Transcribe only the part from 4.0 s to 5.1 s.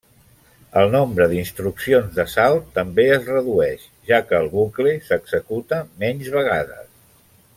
ja que el bucle